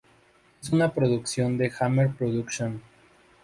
[0.63, 2.81] Es una producción de Hammer Productions.